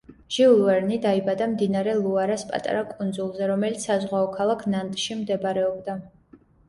ჟიულ 0.35 0.61
ვერნი 0.67 0.95
დაიბადა 1.01 1.47
მდინარე 1.51 1.93
ლუარას 1.99 2.45
პატარა 2.53 2.81
კუნძულზე, 2.95 3.51
რომელიც 3.53 3.87
საზღვაო 3.91 4.33
ქალაქ 4.41 4.65
ნანტში 4.77 5.19
მდებარეობდა. 5.21 6.01